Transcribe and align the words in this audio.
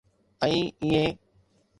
۽ 0.45 0.47
ايئن. 0.83 1.13